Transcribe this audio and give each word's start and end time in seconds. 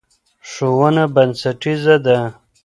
ښوونه 0.49 1.03
بنسټیزه 1.15 1.95
ده. 2.05 2.17